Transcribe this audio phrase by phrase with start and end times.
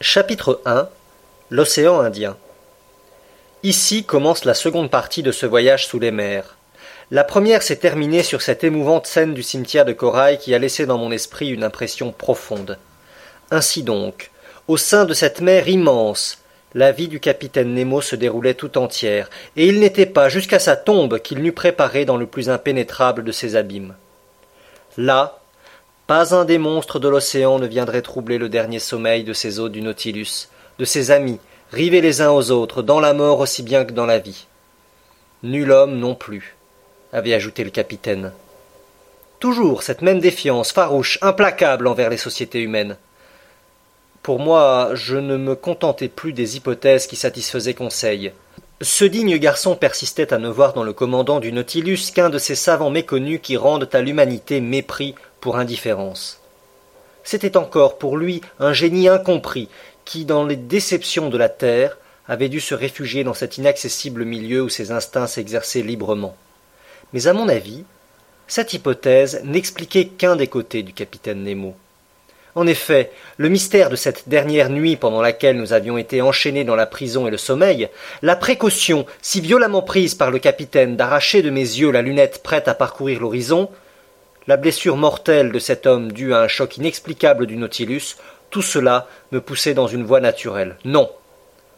[0.00, 0.88] Chapitre 1
[1.50, 2.36] L'océan Indien
[3.62, 6.56] Ici commence la seconde partie de ce voyage sous les mers.
[7.12, 10.84] La première s'est terminée sur cette émouvante scène du cimetière de corail qui a laissé
[10.84, 12.76] dans mon esprit une impression profonde.
[13.52, 14.32] Ainsi donc,
[14.66, 16.38] au sein de cette mer immense,
[16.74, 20.74] la vie du capitaine Nemo se déroulait tout entière, et il n'était pas jusqu'à sa
[20.74, 23.94] tombe qu'il n'eût préparé dans le plus impénétrable de ses abîmes.
[24.98, 25.38] Là,
[26.06, 29.70] pas un des monstres de l'océan ne viendrait troubler le dernier sommeil de ces eaux
[29.70, 30.48] du Nautilus,
[30.78, 31.38] de ses amis,
[31.72, 34.46] rivés les uns aux autres, dans la mort aussi bien que dans la vie.
[35.42, 36.56] Nul homme non plus,
[37.12, 38.32] avait ajouté le capitaine.
[39.40, 42.96] Toujours cette même défiance farouche, implacable envers les sociétés humaines.
[44.22, 48.32] Pour moi, je ne me contentais plus des hypothèses qui satisfaisaient Conseil.
[48.80, 52.54] Ce digne garçon persistait à ne voir dans le commandant du Nautilus qu'un de ces
[52.54, 55.14] savants méconnus qui rendent à l'humanité mépris
[55.52, 56.40] indifférence.
[57.22, 59.68] C'était encore pour lui un génie incompris
[60.04, 61.96] qui, dans les déceptions de la terre,
[62.28, 66.36] avait dû se réfugier dans cet inaccessible milieu où ses instincts s'exerçaient librement.
[67.12, 67.84] Mais à mon avis,
[68.46, 71.74] cette hypothèse n'expliquait qu'un des côtés du capitaine Nemo.
[72.54, 76.76] En effet, le mystère de cette dernière nuit pendant laquelle nous avions été enchaînés dans
[76.76, 77.88] la prison et le sommeil,
[78.22, 82.68] la précaution si violemment prise par le capitaine d'arracher de mes yeux la lunette prête
[82.68, 83.70] à parcourir l'horizon,
[84.46, 88.16] la blessure mortelle de cet homme due à un choc inexplicable du Nautilus,
[88.50, 90.76] tout cela me poussait dans une voie naturelle.
[90.84, 91.10] Non.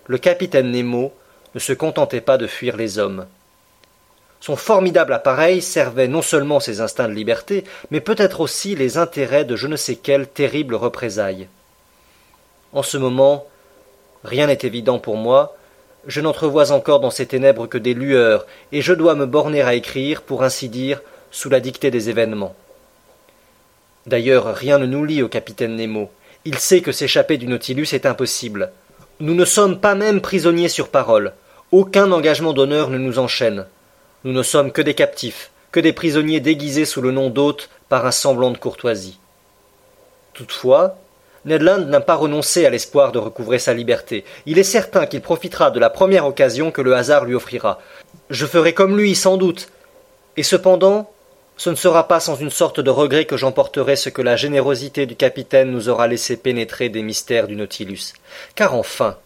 [0.06, 1.12] Le capitaine Nemo
[1.54, 3.26] ne se contentait pas de fuir les hommes.
[4.40, 9.44] Son formidable appareil servait non seulement ses instincts de liberté, mais peut-être aussi les intérêts
[9.44, 11.48] de je ne sais quelle terrible représailles.
[12.72, 13.46] En ce moment,
[14.24, 15.56] rien n'est évident pour moi,
[16.06, 19.74] je n'entrevois encore dans ces ténèbres que des lueurs, et je dois me borner à
[19.74, 21.00] écrire, pour ainsi dire,
[21.36, 22.54] sous la dictée des événements.
[24.06, 26.10] D'ailleurs, rien ne nous lie au capitaine Nemo.
[26.46, 28.72] Il sait que s'échapper du Nautilus est impossible.
[29.20, 31.34] Nous ne sommes pas même prisonniers sur parole.
[31.72, 33.66] Aucun engagement d'honneur ne nous enchaîne.
[34.24, 38.06] Nous ne sommes que des captifs, que des prisonniers déguisés sous le nom d'hôtes par
[38.06, 39.18] un semblant de courtoisie.
[40.32, 40.96] Toutefois,
[41.44, 44.24] Ned Land n'a pas renoncé à l'espoir de recouvrer sa liberté.
[44.46, 47.78] Il est certain qu'il profitera de la première occasion que le hasard lui offrira.
[48.30, 49.68] Je ferai comme lui, sans doute.
[50.38, 51.10] Et cependant,
[51.56, 55.06] ce ne sera pas sans une sorte de regret que j'emporterai ce que la générosité
[55.06, 58.12] du capitaine nous aura laissé pénétrer des mystères du Nautilus.
[58.54, 59.16] Car enfin,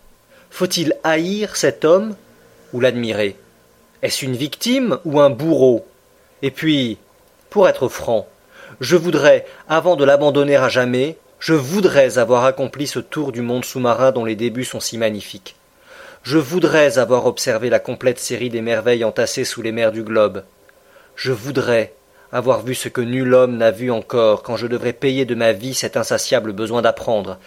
[0.51, 2.15] faut-il haïr cet homme
[2.73, 3.37] ou l'admirer?
[4.03, 5.85] Est-ce une victime ou un bourreau?
[6.43, 6.99] Et puis,
[7.51, 8.29] pour être franc,
[8.81, 13.65] je voudrais, avant de l'abandonner à jamais, je voudrais avoir accompli ce tour du monde
[13.65, 15.57] sous-marin dont les débuts sont si magnifiques.
[16.23, 20.45] Je voudrais avoir observé la complète série des merveilles entassées sous les mers du globe.
[21.17, 21.95] Je voudrais
[22.33, 25.53] avoir vu ce que nul homme n'a vu encore, quand je devrais payer de ma
[25.53, 27.39] vie cet insatiable besoin d'apprendre.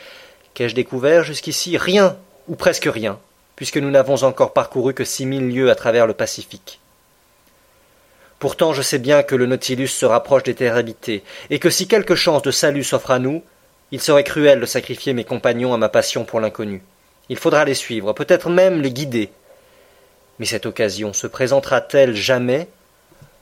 [0.53, 1.77] Qu'ai-je découvert jusqu'ici?
[1.77, 2.17] Rien,
[2.47, 3.19] ou presque rien,
[3.55, 6.79] puisque nous n'avons encore parcouru que six mille lieues à travers le Pacifique.
[8.39, 11.87] Pourtant je sais bien que le Nautilus se rapproche des terres habitées, et que si
[11.87, 13.41] quelque chance de salut s'offre à nous,
[13.91, 16.83] il serait cruel de sacrifier mes compagnons à ma passion pour l'inconnu.
[17.29, 19.29] Il faudra les suivre, peut-être même les guider.
[20.39, 22.67] Mais cette occasion se présentera-t-elle jamais?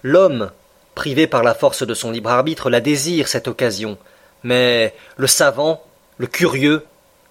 [0.03, 0.51] L'homme
[0.95, 3.97] privé par la force de son libre arbitre, la désire, cette occasion,
[4.43, 5.83] mais le savant,
[6.17, 6.85] le curieux,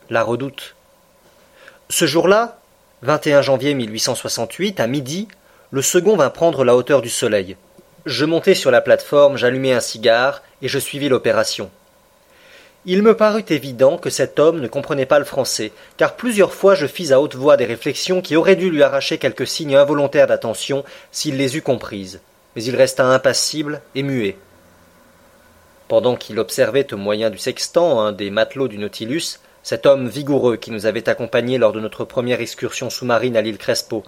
[0.08, 0.74] la redoute.
[1.88, 2.58] Ce jour-là,
[3.02, 5.28] 21 janvier 1868, à midi,
[5.70, 7.56] le second vint prendre la hauteur du soleil.
[8.06, 11.70] Je montai sur la plateforme, j'allumai un cigare, et je suivis l'opération.
[12.86, 16.74] Il me parut évident que cet homme ne comprenait pas le français, car plusieurs fois
[16.74, 20.26] je fis à haute voix des réflexions qui auraient dû lui arracher quelques signes involontaires
[20.26, 20.82] d'attention
[21.12, 22.20] s'il les eût comprises
[22.54, 24.36] mais il resta impassible et muet.
[25.88, 30.56] Pendant qu'il observait au moyen du sextant un des matelots du Nautilus, cet homme vigoureux
[30.56, 34.04] qui nous avait accompagnés lors de notre première excursion sous-marine à l'île Crespo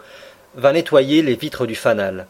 [0.54, 2.26] vint nettoyer les vitres du fanal.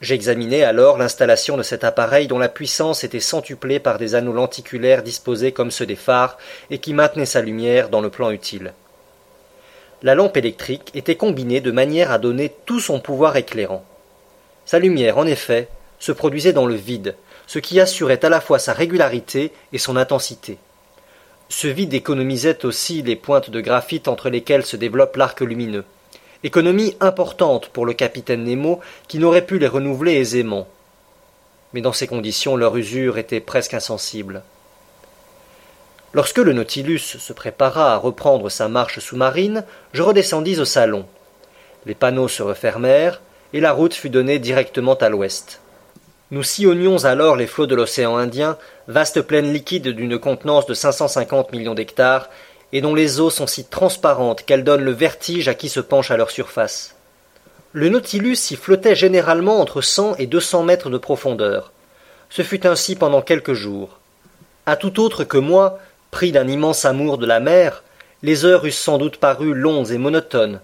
[0.00, 5.02] J'examinai alors l'installation de cet appareil dont la puissance était centuplée par des anneaux lenticulaires
[5.02, 6.38] disposés comme ceux des phares
[6.70, 8.72] et qui maintenaient sa lumière dans le plan utile.
[10.02, 13.84] La lampe électrique était combinée de manière à donner tout son pouvoir éclairant.
[14.68, 15.66] Sa lumière, en effet,
[15.98, 17.16] se produisait dans le vide,
[17.46, 20.58] ce qui assurait à la fois sa régularité et son intensité.
[21.48, 25.86] Ce vide économisait aussi les pointes de graphite entre lesquelles se développe l'arc lumineux.
[26.44, 30.68] Économie importante pour le capitaine Nemo qui n'aurait pu les renouveler aisément.
[31.72, 34.42] Mais dans ces conditions, leur usure était presque insensible.
[36.12, 41.06] Lorsque le Nautilus se prépara à reprendre sa marche sous-marine, je redescendis au salon.
[41.86, 43.22] Les panneaux se refermèrent,
[43.52, 45.60] et la route fut donnée directement à l'ouest.
[46.30, 51.52] Nous sillonnions alors les flots de l'océan Indien, vaste plaine liquide d'une contenance de 550
[51.52, 52.28] millions d'hectares,
[52.72, 56.10] et dont les eaux sont si transparentes qu'elles donnent le vertige à qui se penche
[56.10, 56.94] à leur surface.
[57.72, 61.72] Le Nautilus y flottait généralement entre cent et deux cents mètres de profondeur.
[62.28, 63.98] Ce fut ainsi pendant quelques jours.
[64.66, 65.78] À tout autre que moi,
[66.10, 67.82] pris d'un immense amour de la mer,
[68.22, 70.60] les heures eussent sans doute paru longues et monotones,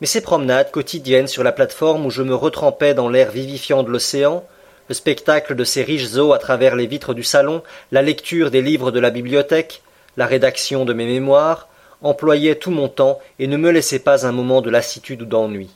[0.00, 3.90] mais ces promenades quotidiennes sur la plate-forme où je me retrempais dans l'air vivifiant de
[3.90, 4.44] l'océan,
[4.88, 7.62] le spectacle de ces riches eaux à travers les vitres du salon,
[7.92, 9.82] la lecture des livres de la bibliothèque,
[10.16, 11.68] la rédaction de mes mémoires,
[12.02, 15.70] employaient tout mon temps et ne me laissaient pas un moment de lassitude ou d'ennui.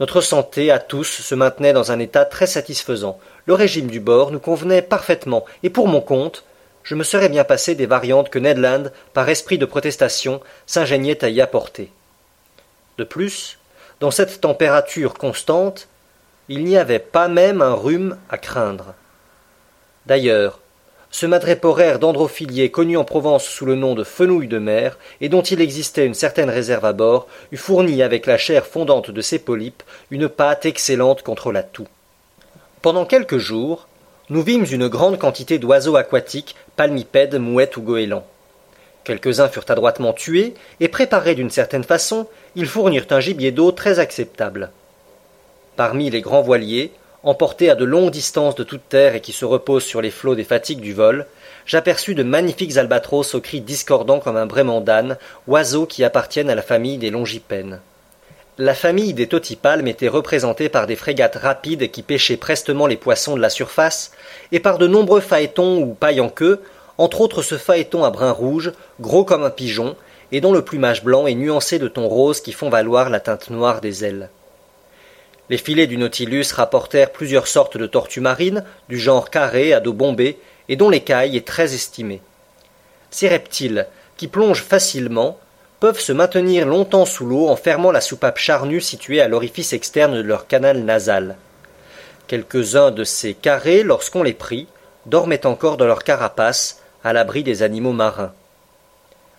[0.00, 3.18] Notre santé à tous se maintenait dans un état très satisfaisant.
[3.46, 6.44] Le régime du bord nous convenait parfaitement, et pour mon compte,
[6.82, 8.84] je me serais bien passé des variantes que Ned Land,
[9.14, 11.90] par esprit de protestation, s'ingéniait à y apporter.
[12.98, 13.58] De plus,
[14.00, 15.88] dans cette température constante,
[16.48, 18.94] il n'y avait pas même un rhume à craindre.
[20.06, 20.60] D'ailleurs,
[21.10, 25.42] ce madréporaire dendrophilier connu en Provence sous le nom de fenouil de mer, et dont
[25.42, 29.38] il existait une certaine réserve à bord, eût fourni avec la chair fondante de ses
[29.38, 31.86] polypes une pâte excellente contre la toux.
[32.82, 33.86] Pendant quelques jours,
[34.28, 38.26] nous vîmes une grande quantité d'oiseaux aquatiques, palmipèdes, mouettes ou goélands.
[39.04, 43.98] Quelques-uns furent adroitement tués, et préparés d'une certaine façon, ils fournirent un gibier d'eau très
[43.98, 44.70] acceptable.
[45.76, 46.90] Parmi les grands voiliers,
[47.22, 50.34] emportés à de longues distances de toute terre et qui se reposent sur les flots
[50.34, 51.26] des fatigues du vol,
[51.66, 55.18] j'aperçus de magnifiques albatros aux cris discordants comme un braiement d'âne,
[55.48, 57.80] oiseaux qui appartiennent à la famille des longipènes.
[58.56, 63.36] La famille des totipalmes était représentée par des frégates rapides qui pêchaient prestement les poissons
[63.36, 64.12] de la surface,
[64.52, 66.62] et par de nombreux phaétons ou pailles en queue,
[66.98, 69.96] entre autres ce phaéton à brun rouge, gros comme un pigeon,
[70.32, 73.50] et dont le plumage blanc est nuancé de tons roses qui font valoir la teinte
[73.50, 74.30] noire des ailes.
[75.50, 79.92] Les filets du Nautilus rapportèrent plusieurs sortes de tortues marines, du genre carré à dos
[79.92, 80.38] bombé,
[80.68, 82.22] et dont l'écaille est très estimée.
[83.10, 83.86] Ces reptiles,
[84.16, 85.38] qui plongent facilement,
[85.80, 90.16] peuvent se maintenir longtemps sous l'eau en fermant la soupape charnue située à l'orifice externe
[90.16, 91.36] de leur canal nasal.
[92.26, 94.66] Quelques-uns de ces carrés, lorsqu'on les prit,
[95.04, 98.32] dormaient encore dans leur carapace, à l'abri des animaux marins.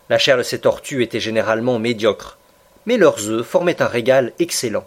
[0.10, 2.38] La chair de ces tortues était généralement médiocre,
[2.86, 4.86] mais leurs œufs formaient un régal excellent.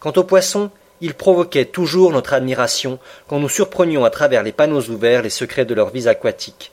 [0.00, 0.70] Quant aux poissons,
[1.00, 2.98] ils provoquaient toujours notre admiration
[3.28, 6.72] quand nous surprenions à travers les panneaux ouverts les secrets de leur vie aquatique.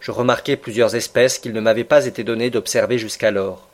[0.00, 3.68] Je remarquai plusieurs espèces qu'il ne m'avait pas été donné d'observer jusqu'alors.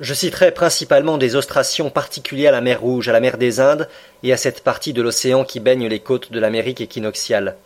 [0.00, 3.88] Je citerai principalement des ostracions particuliers à la mer Rouge, à la mer des Indes
[4.22, 7.56] et à cette partie de l'océan qui baigne les côtes de l'Amérique équinoxiale.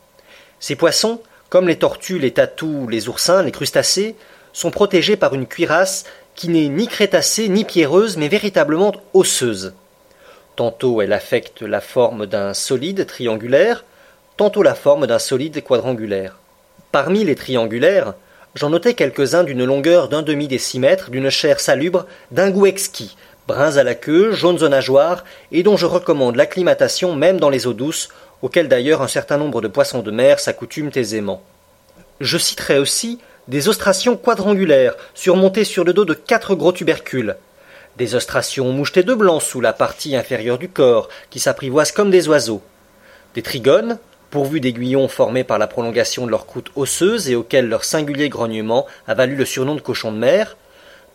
[0.60, 1.20] Ces poissons,
[1.52, 4.16] comme les tortues, les tatous, les oursins, les crustacés,
[4.54, 6.04] sont protégés par une cuirasse
[6.34, 9.75] qui n'est ni crétacée ni pierreuse mais véritablement osseuse.
[10.56, 13.84] Tantôt elle affecte la forme d'un solide triangulaire,
[14.38, 16.38] tantôt la forme d'un solide quadrangulaire.
[16.90, 18.14] Parmi les triangulaires,
[18.54, 23.14] j'en notai quelques-uns d'une longueur d'un demi décimètre, d'une chair salubre, d'un goût exquis,
[23.46, 27.66] bruns à la queue, jaunes aux nageoires, et dont je recommande l'acclimatation même dans les
[27.66, 28.08] eaux douces,
[28.42, 31.42] auxquelles d'ailleurs un certain nombre de poissons de mer s'accoutument aisément.
[32.20, 33.18] Je citerai aussi
[33.48, 37.36] des ostracions quadrangulaires, surmontées sur le dos de quatre gros tubercules,
[37.96, 42.28] des ostracions mouchetées de blanc sous la partie inférieure du corps, qui s'apprivoisent comme des
[42.28, 42.62] oiseaux,
[43.34, 43.98] des trigones,
[44.30, 48.86] pourvus d'aiguillons formés par la prolongation de leurs croûtes osseuses et auxquels leur singulier grognement
[49.06, 50.56] a valu le surnom de cochon de mer,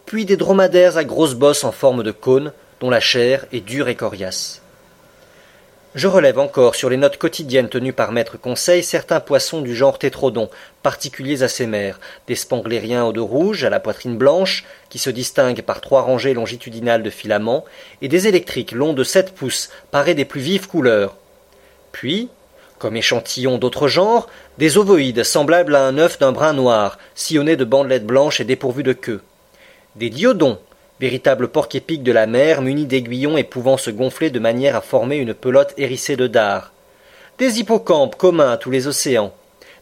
[0.07, 3.89] puis des dromadaires à grosses bosses en forme de cône, dont la chair est dure
[3.89, 4.61] et coriace.
[5.95, 9.99] Je relève encore sur les notes quotidiennes tenues par maître Conseil certains poissons du genre
[9.99, 10.49] tétrodon,
[10.81, 15.09] particuliers à ces mers, des spanglériens au dos rouge, à la poitrine blanche, qui se
[15.09, 17.65] distinguent par trois rangées longitudinales de filaments,
[18.01, 21.17] et des électriques longs de sept pouces, parés des plus vives couleurs.
[21.91, 22.29] Puis,
[22.79, 27.65] comme échantillons d'autres genres, des ovoïdes semblables à un œuf d'un brun noir, sillonnés de
[27.65, 29.21] bandelettes blanches et dépourvus de queue.
[29.97, 30.59] Des diodons,
[30.99, 35.15] véritable porc-épic de la mer muni d'aiguillons et pouvant se gonfler de manière à former
[35.15, 36.71] une pelote hérissée de dards,
[37.39, 39.33] des hippocampes communs à tous les océans,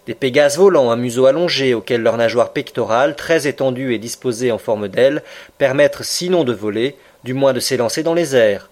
[0.08, 4.58] des pégases volants à museau allongé auxquels leur nageoire pectorale, très étendue et disposée en
[4.58, 5.22] forme d'aile,
[5.58, 6.96] permettent sinon de voler,
[7.26, 8.70] du moins de s'élancer dans les airs,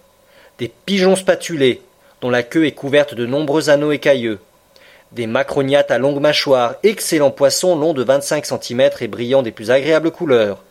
[0.58, 1.82] des pigeons spatulés,
[2.22, 4.38] dont la queue est couverte de nombreux anneaux écailleux,
[5.12, 9.70] des macroniates à longue mâchoire, excellents poissons longs de vingt-cinq centimètres et brillant des plus
[9.70, 10.63] agréables couleurs,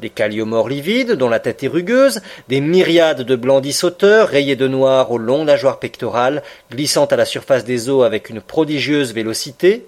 [0.00, 4.68] des calliomores livides dont la tête est rugueuse, des myriades de blandis sauteurs rayés de
[4.68, 9.86] noir aux longues nageoires pectorales, glissant à la surface des eaux avec une prodigieuse vélocité,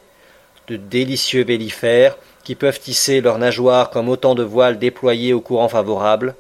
[0.69, 5.69] de délicieux vélifères qui peuvent tisser leurs nageoires comme autant de voiles déployées au courant
[5.69, 6.35] favorable,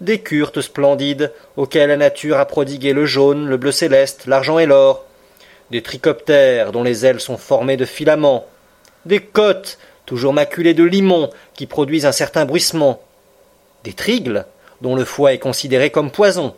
[0.00, 4.66] des curtes splendides auxquelles la nature a prodigué le jaune, le bleu céleste, l'argent et
[4.66, 5.04] l'or,
[5.70, 8.46] des trichoptères dont les ailes sont formées de filaments,
[9.06, 13.00] des côtes toujours maculés de limon, qui produisent un certain bruissement,
[13.84, 14.46] des trigles,
[14.80, 16.54] dont le foie est considéré comme poison,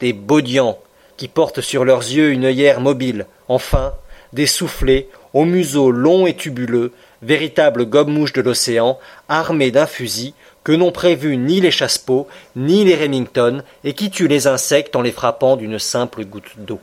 [0.00, 0.78] des baudians,
[1.16, 3.94] qui portent sur leurs yeux une œillère mobile, enfin,
[4.32, 10.72] des soufflets, au museau long et tubuleux, véritables gobe-mouches de l'océan, armés d'un fusil, que
[10.72, 12.26] n'ont prévu ni les chassepots,
[12.56, 16.80] ni les Remington, et qui tuent les insectes en les frappant d'une simple goutte d'eau.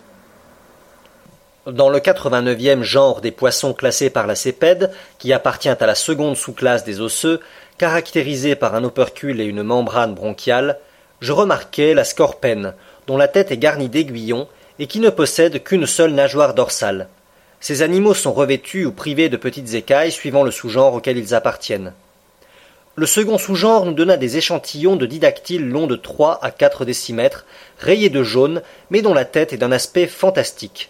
[1.68, 4.89] Dans le 89e genre des poissons classés par la CEPED,
[5.20, 7.39] qui appartient à la seconde sous-classe des osseux,
[7.77, 10.80] caractérisé par un opercule et une membrane bronchiale,
[11.20, 12.74] je remarquai la scorpène,
[13.06, 14.48] dont la tête est garnie d'aiguillons
[14.80, 17.10] et qui ne possède qu'une seule nageoire dorsale.
[17.60, 21.94] Ces animaux sont revêtus ou privés de petites écailles suivant le sous-genre auquel ils appartiennent.
[22.96, 27.46] Le second sous-genre nous donna des échantillons de didactyles longs de trois à quatre décimètres,
[27.77, 30.89] rayés de jaune, mais dont la tête est d'un aspect fantastique.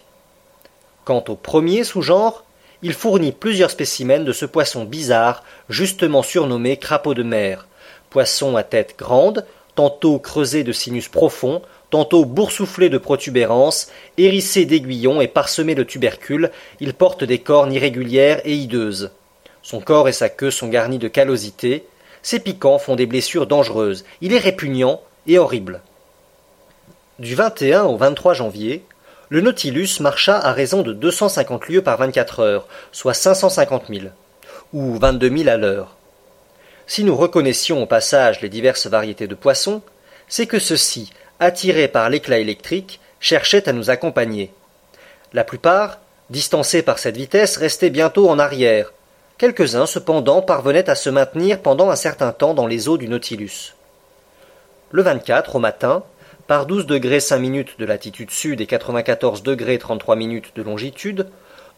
[1.04, 2.44] Quant au premier sous-genre,
[2.82, 7.66] il fournit plusieurs spécimens de ce poisson bizarre, justement surnommé crapaud de mer.
[8.10, 9.44] Poisson à tête grande,
[9.74, 16.50] tantôt creusé de sinus profonds, tantôt boursouflé de protubérances, hérissé d'aiguillons et parsemé de tubercules,
[16.80, 19.10] il porte des cornes irrégulières et hideuses.
[19.62, 21.84] Son corps et sa queue sont garnis de callosités,
[22.22, 25.82] ses piquants font des blessures dangereuses, il est répugnant et horrible.
[27.18, 28.84] Du 21 au 23 janvier,
[29.32, 34.00] le Nautilus marcha à raison de 250 lieues par 24 heures, soit 550 000,
[34.74, 35.96] ou 22 000 à l'heure.
[36.86, 39.80] Si nous reconnaissions au passage les diverses variétés de poissons,
[40.28, 44.52] c'est que ceux-ci, attirés par l'éclat électrique, cherchaient à nous accompagner.
[45.32, 48.92] La plupart, distancés par cette vitesse, restaient bientôt en arrière.
[49.38, 53.72] Quelques-uns, cependant, parvenaient à se maintenir pendant un certain temps dans les eaux du Nautilus.
[54.90, 56.04] Le 24, au matin,
[56.52, 61.28] par 12 degrés 5 minutes de latitude sud et 94 degrés 33 minutes de longitude,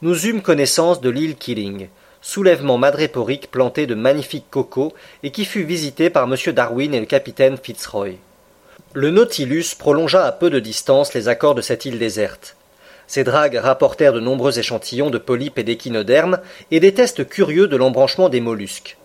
[0.03, 1.87] nous eûmes connaissance de l'île Killing,
[2.23, 6.53] soulèvement madréporique planté de magnifiques cocos et qui fut visité par M.
[6.53, 8.15] Darwin et le capitaine Fitzroy.
[8.95, 12.57] Le Nautilus prolongea à peu de distance les accords de cette île déserte.
[13.07, 16.41] Ses dragues rapportèrent de nombreux échantillons de polypes et d'échinodermes
[16.73, 18.97] et des tests curieux de l'embranchement des mollusques.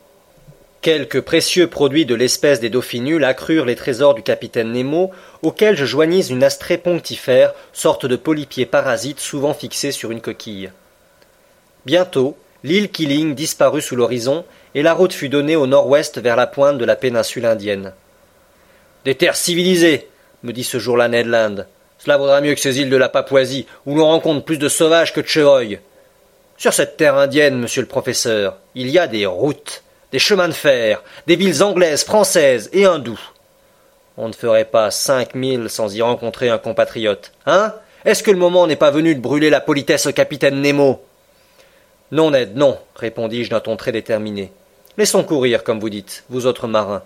[0.82, 5.84] Quelques précieux produits de l'espèce des dauphinules accrurent les trésors du capitaine Nemo, auxquels je
[5.84, 10.72] joignis une astrée ponctifère, sorte de polypier parasite souvent fixé sur une coquille.
[11.86, 16.48] Bientôt, l'île Killing disparut sous l'horizon, et la route fut donnée au nord-ouest vers la
[16.48, 17.92] pointe de la péninsule indienne.
[19.04, 20.08] Des terres civilisées,
[20.44, 21.66] me dit ce jour-là Ned Land.
[21.98, 25.14] Cela vaudra mieux que ces îles de la Papouasie, où l'on rencontre plus de sauvages
[25.14, 25.80] que de chevreuils.
[26.58, 30.54] Sur cette terre indienne, monsieur le professeur, il y a des routes des chemins de
[30.54, 33.32] fer, des villes anglaises, françaises et hindoues.
[34.18, 37.74] On ne ferait pas cinq mille sans y rencontrer un compatriote, hein?
[38.06, 41.04] Est-ce que le moment n'est pas venu de brûler la politesse au capitaine Nemo?
[42.12, 44.52] Non, Ned, non, répondis-je d'un ton très déterminé.
[44.98, 47.04] Laissons courir, comme vous dites, vous autres marins.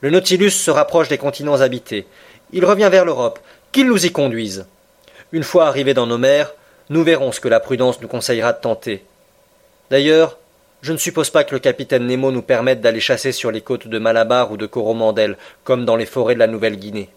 [0.00, 2.06] Le Nautilus se rapproche des continents habités.
[2.52, 3.38] Il revient vers l'Europe.
[3.70, 4.66] Qu'il nous y conduise.
[5.30, 6.52] Une fois arrivés dans nos mers,
[6.90, 9.04] nous verrons ce que la prudence nous conseillera de tenter.
[9.90, 10.38] D'ailleurs,
[10.82, 13.86] je ne suppose pas que le capitaine Nemo nous permette d'aller chasser sur les côtes
[13.86, 17.08] de Malabar ou de Coromandel, comme dans les forêts de la Nouvelle-Guinée.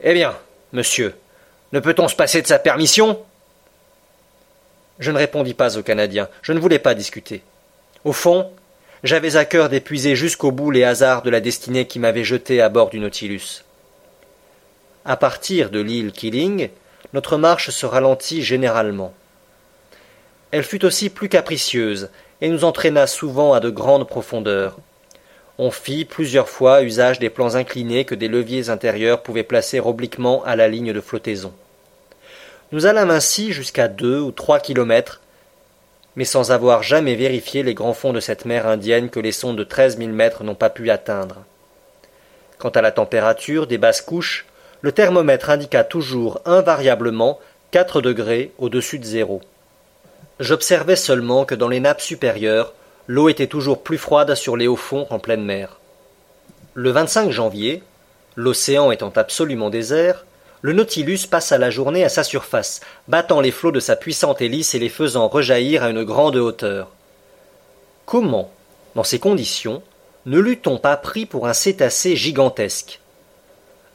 [0.00, 0.36] Eh bien,
[0.72, 1.16] monsieur,
[1.72, 3.20] ne peut-on se passer de sa permission?
[5.00, 7.42] Je ne répondis pas au Canadien, je ne voulais pas discuter.
[8.04, 8.50] Au fond,
[9.02, 12.68] j'avais à cœur d'épuiser jusqu'au bout les hasards de la destinée qui m'avait jeté à
[12.68, 13.64] bord du Nautilus.
[15.04, 16.70] À partir de l'île Killing,
[17.12, 19.12] notre marche se ralentit généralement.
[20.50, 24.76] Elle fut aussi plus capricieuse, et nous entraîna souvent à de grandes profondeurs.
[25.58, 30.44] On fit plusieurs fois usage des plans inclinés que des leviers intérieurs pouvaient placer obliquement
[30.44, 31.52] à la ligne de flottaison.
[32.70, 35.20] Nous allâmes ainsi jusqu'à deux ou trois kilomètres,
[36.14, 39.58] mais sans avoir jamais vérifié les grands fonds de cette mer indienne que les sondes
[39.58, 41.36] de treize mille mètres n'ont pas pu atteindre.
[42.58, 44.46] Quant à la température des basses couches,
[44.80, 47.40] le thermomètre indiqua toujours invariablement
[47.70, 49.40] quatre degrés au-dessus de zéro.
[50.40, 52.72] J'observais seulement que dans les nappes supérieures,
[53.08, 55.80] l'eau était toujours plus froide sur les hauts fonds qu'en pleine mer.
[56.74, 57.82] Le 25 janvier,
[58.36, 60.24] l'océan étant absolument désert,
[60.62, 64.74] le Nautilus passa la journée à sa surface, battant les flots de sa puissante hélice
[64.74, 66.88] et les faisant rejaillir à une grande hauteur.
[68.06, 68.50] Comment,
[68.94, 69.82] dans ces conditions,
[70.26, 73.00] ne l'eût-on pas pris pour un cétacé gigantesque?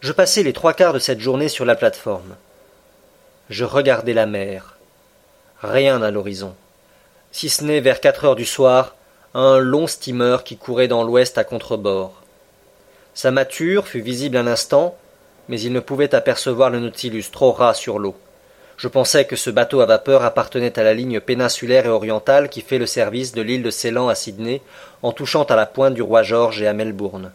[0.02, 2.36] Je passai les trois quarts de cette journée sur la plateforme.
[3.50, 4.73] Je regardais la mer
[5.64, 6.54] rien à l'horizon.
[7.32, 8.96] Si ce n'est vers quatre heures du soir,
[9.34, 12.22] un long steamer qui courait dans l'ouest à contrebord.
[13.16, 14.96] Sa mâture fut visible un instant,
[15.50, 18.16] mais il ne pouvait apercevoir le Nautilus trop ras sur l'eau.
[18.78, 22.62] Je pensais que ce bateau à vapeur appartenait à la ligne péninsulaire et orientale qui
[22.62, 24.62] fait le service de l'île de Ceylan à Sydney
[25.02, 27.32] en touchant à la pointe du roi George et à Melbourne.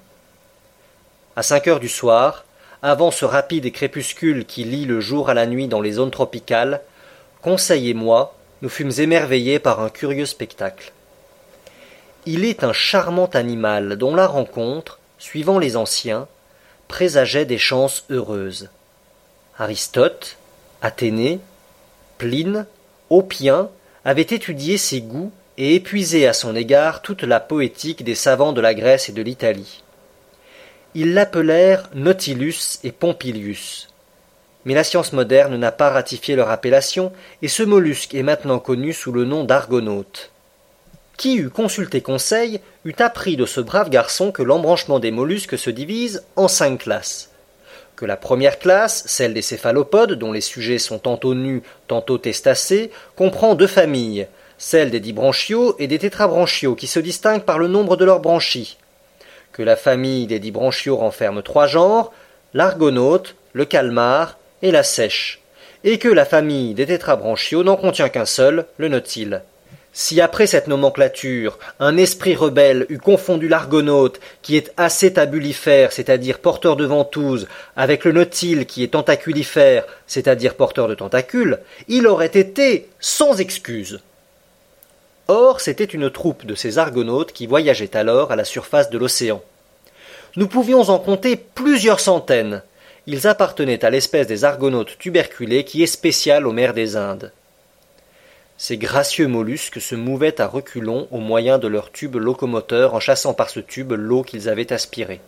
[1.36, 2.44] À cinq heures du soir,
[2.82, 6.80] avant ce rapide crépuscule qui lie le jour à la nuit dans les zones tropicales,
[7.42, 10.92] Conseil et moi, nous fûmes émerveillés par un curieux spectacle.
[12.26, 16.26] Il est un charmant animal dont la rencontre, suivant les anciens,
[16.88, 18.70] présageait des chances heureuses.
[19.56, 20.36] Aristote,
[20.82, 21.40] Athénée,
[22.18, 22.66] Pline,
[23.10, 23.70] Oppien
[24.04, 28.60] avaient étudié ses goûts et épuisé à son égard toute la poétique des savants de
[28.60, 29.82] la Grèce et de l'Italie.
[30.94, 33.88] Ils l'appelèrent Nautilus et Pompilius.
[34.68, 37.10] Mais la science moderne n'a pas ratifié leur appellation,
[37.40, 40.30] et ce mollusque est maintenant connu sous le nom d'argonaute.
[41.16, 45.70] Qui eût consulté Conseil eût appris de ce brave garçon que l'embranchement des mollusques se
[45.70, 47.30] divise en cinq classes
[47.96, 52.92] que la première classe, celle des céphalopodes, dont les sujets sont tantôt nus, tantôt testacés,
[53.16, 57.96] comprend deux familles, celle des dibranchiaux et des tétrabranchiaux, qui se distinguent par le nombre
[57.96, 58.76] de leurs branchies.
[59.52, 62.12] Que la famille des dibranchiaux renferme trois genres,
[62.54, 65.40] l'argonaute, le calmar et la sèche,
[65.84, 69.42] et que la famille des tétrabranchiaux n'en contient qu'un seul, le nautile.
[69.92, 76.38] Si après cette nomenclature un esprit rebelle eût confondu l'argonaute, qui est assez tabulifère, c'est-à-dire
[76.38, 82.26] porteur de ventouses, avec le nautile qui est tentaculifère, c'est-à-dire porteur de tentacules, il aurait
[82.26, 84.00] été sans excuse.
[85.26, 89.42] Or, c'était une troupe de ces argonautes qui voyageaient alors à la surface de l'océan.
[90.36, 92.62] Nous pouvions en compter plusieurs centaines.
[93.10, 97.32] Ils appartenaient à l'espèce des argonautes tuberculés qui est spéciale aux mers des Indes.
[98.58, 103.32] Ces gracieux mollusques se mouvaient à reculons au moyen de leur tube locomoteur en chassant
[103.32, 105.22] par ce tube l'eau qu'ils avaient aspirée.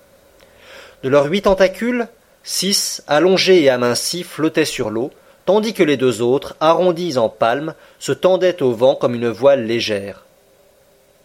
[1.02, 2.06] De leurs huit tentacules,
[2.42, 5.10] six, allongés et amincis, flottaient sur l'eau,
[5.46, 9.64] tandis que les deux autres, arrondis en palme, se tendaient au vent comme une voile
[9.64, 10.26] légère.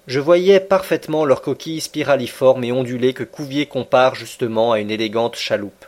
[0.07, 5.35] Je voyais parfaitement leurs coquilles spiraliformes et ondulées que Cuvier compare justement à une élégante
[5.35, 5.85] chaloupe.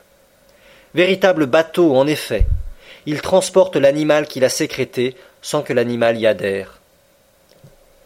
[0.95, 2.45] Véritable bateau, en effet.
[3.06, 6.80] Il transporte l'animal qu'il a sécrété sans que l'animal y adhère.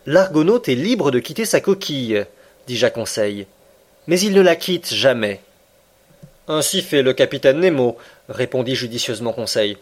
[0.06, 2.26] L'argonaute est libre de quitter sa coquille,
[2.68, 3.48] dis-je à Conseil,
[4.08, 5.42] mais il ne la quitte jamais.
[6.48, 9.78] Ainsi fait le capitaine Nemo, répondit judicieusement Conseil.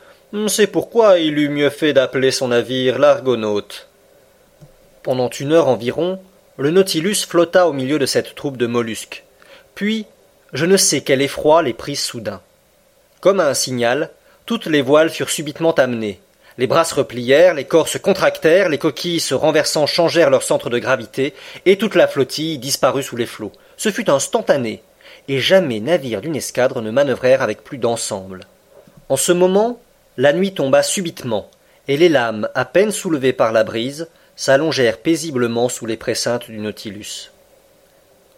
[0.48, 3.88] C'est pourquoi il eût mieux fait d'appeler son navire l'argonaute.
[5.04, 6.20] Pendant une heure environ,
[6.58, 9.24] le Nautilus flotta au milieu de cette troupe de mollusques.
[9.74, 10.06] Puis,
[10.54, 12.42] je ne sais quel effroi les prit soudain.
[13.22, 14.12] Comme à un signal,
[14.46, 16.20] toutes les voiles furent subitement amenées.
[16.58, 20.70] Les bras se replièrent, les corps se contractèrent, les coquilles se renversant changèrent leur centre
[20.70, 21.34] de gravité,
[21.66, 23.52] et toute la flottille disparut sous les flots.
[23.78, 24.84] Ce fut instantané,
[25.28, 28.46] et jamais navire d'une escadre ne manœuvrèrent avec plus d'ensemble.
[29.10, 29.80] En ce moment,
[30.18, 31.50] la nuit tomba subitement,
[31.88, 36.58] et les lames, à peine soulevées par la brise, s'allongèrent paisiblement sous les précintes du
[36.58, 37.32] Nautilus.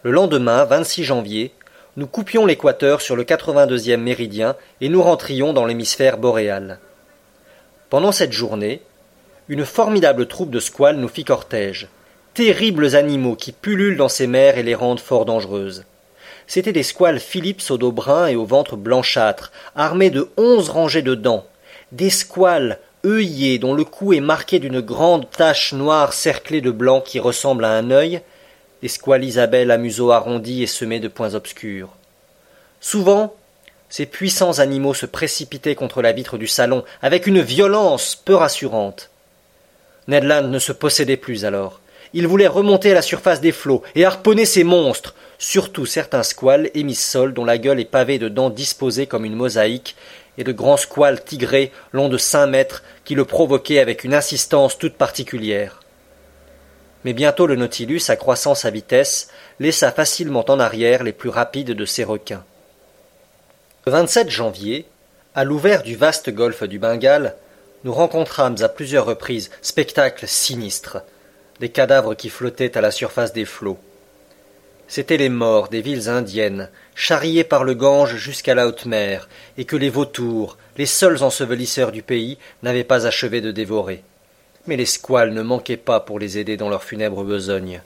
[0.02, 1.52] Le lendemain, 26 janvier,
[1.96, 6.78] nous coupions l'équateur sur le 82e méridien et nous rentrions dans l'hémisphère boréal.
[7.90, 8.80] Pendant cette journée,
[9.48, 11.88] une formidable troupe de squales nous fit cortège,
[12.32, 15.84] terribles animaux qui pullulent dans ces mers et les rendent fort dangereuses.
[16.46, 21.02] C'étaient des squales philippes au dos brun et au ventre blanchâtre, armés de onze rangées
[21.02, 21.46] de dents,
[21.92, 27.02] des squales œillés dont le cou est marqué d'une grande tache noire cerclée de blanc
[27.02, 28.22] qui ressemble à un œil,
[28.82, 31.90] des squales Isabelle à museau arrondi et semés de points obscurs.
[32.80, 33.34] Souvent,
[33.88, 39.10] ces puissants animaux se précipitaient contre la vitre du salon avec une violence peu rassurante.
[40.08, 41.80] Ned Land ne se possédait plus alors.
[42.12, 46.70] Il voulait remonter à la surface des flots et harponner ces monstres, surtout certains squales
[46.74, 49.96] émissoles dont la gueule est pavée de dents disposées comme une mosaïque,
[50.38, 54.78] et de grands squales tigrés longs de cinq mètres qui le provoquaient avec une insistance
[54.78, 55.81] toute particulière.
[57.04, 61.84] Mais bientôt le Nautilus, accroissant sa vitesse, laissa facilement en arrière les plus rapides de
[61.84, 62.44] ces requins.
[63.86, 64.86] Le 27 janvier,
[65.34, 67.34] à l'ouvert du vaste golfe du Bengale,
[67.84, 70.98] nous rencontrâmes à plusieurs reprises spectacles sinistres,
[71.58, 73.78] des cadavres qui flottaient à la surface des flots.
[74.86, 79.64] C'étaient les morts des villes indiennes, charriés par le Gange jusqu'à la haute mer, et
[79.64, 84.04] que les vautours, les seuls ensevelisseurs du pays, n'avaient pas achevé de dévorer.
[84.66, 87.80] Mais les squales ne manquaient pas pour les aider dans leur funèbre besogne.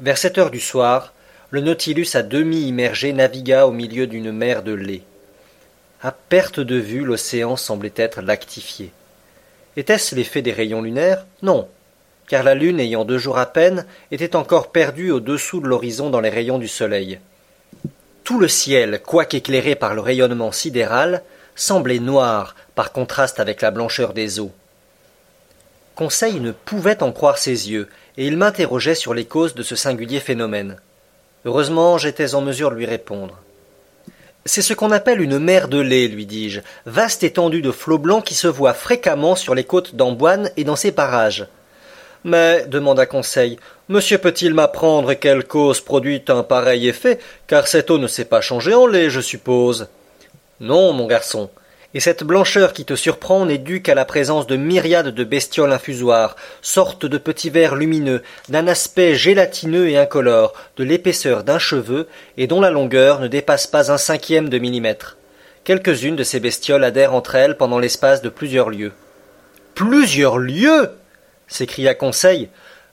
[0.00, 1.12] Vers sept heures du soir,
[1.50, 5.02] le Nautilus à demi immergé navigua au milieu d'une mer de lait.
[6.02, 8.92] À perte de vue, l'océan semblait être lactifié.
[9.76, 11.24] Était-ce l'effet des rayons lunaires?
[11.42, 11.68] Non,
[12.28, 16.20] car la lune, ayant deux jours à peine, était encore perdue au-dessous de l'horizon dans
[16.20, 17.18] les rayons du soleil.
[18.22, 21.22] Tout le ciel, quoique éclairé par le rayonnement sidéral,
[21.56, 24.52] semblait noire par contraste avec la blancheur des eaux.
[25.98, 29.74] Conseil ne pouvait en croire ses yeux, et il m'interrogeait sur les causes de ce
[29.74, 30.76] singulier phénomène.
[31.44, 33.36] Heureusement, j'étais en mesure de lui répondre.
[34.46, 38.22] C'est ce qu'on appelle une mer de lait, lui dis-je, vaste étendue de flots blancs
[38.24, 41.48] qui se voit fréquemment sur les côtes d'Amboine et dans ses parages.
[42.22, 43.58] Mais, demanda Conseil,
[43.88, 48.40] monsieur peut-il m'apprendre quelle cause produit un pareil effet, car cette eau ne s'est pas
[48.40, 49.88] changée en lait, je suppose?
[50.60, 51.50] Non, mon garçon,
[51.94, 55.72] et cette blancheur qui te surprend n'est due qu'à la présence de myriades de bestioles
[55.72, 62.06] infusoires, sortes de petits vers lumineux, d'un aspect gélatineux et incolore, de l'épaisseur d'un cheveu,
[62.36, 65.16] et dont la longueur ne dépasse pas un cinquième de millimètre.
[65.64, 68.92] Quelques-unes de ces bestioles adhèrent entre elles pendant l'espace de plusieurs lieues.
[69.74, 70.90] Plusieurs lieues
[71.46, 72.48] s'écria Conseil.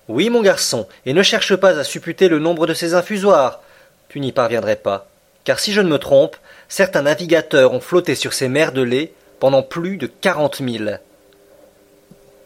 [0.08, 3.62] Oui, mon garçon, et ne cherche pas à supputer le nombre de ces infusoires.
[4.08, 5.08] Tu n'y parviendrais pas.
[5.44, 6.38] Car si je ne me trompe,
[6.70, 11.00] certains navigateurs ont flotté sur ces mers de lait pendant plus de quarante milles.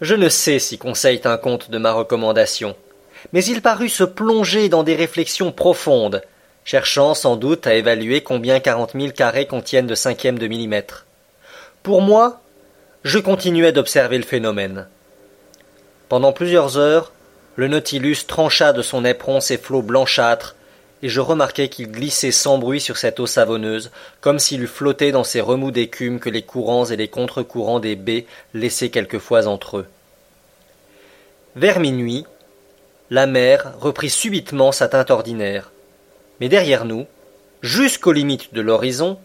[0.01, 2.75] Je ne sais si Conseil tint compte de ma recommandation,
[3.33, 6.21] mais il parut se plonger dans des réflexions profondes,
[6.63, 11.05] cherchant sans doute à évaluer combien quarante mille carrés contiennent de cinquièmes de millimètre.
[11.83, 12.41] Pour moi,
[13.03, 14.87] je continuais d'observer le phénomène.
[16.09, 17.11] Pendant plusieurs heures,
[17.55, 20.55] le Nautilus trancha de son éperon ses flots blanchâtres,
[21.01, 25.11] et je remarquai qu'il glissait sans bruit sur cette eau savonneuse, comme s'il eût flotté
[25.11, 29.77] dans ces remous d'écume que les courants et les contre-courants des baies laissaient quelquefois entre
[29.77, 29.87] eux.
[31.55, 32.25] Vers minuit,
[33.09, 35.71] la mer reprit subitement sa teinte ordinaire.
[36.39, 37.07] Mais derrière nous,
[37.61, 39.17] jusqu'aux limites de l'horizon,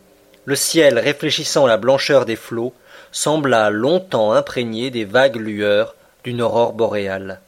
[0.44, 2.74] le ciel réfléchissant la blancheur des flots,
[3.12, 7.40] sembla longtemps imprégné des vagues lueurs d'une aurore boréale.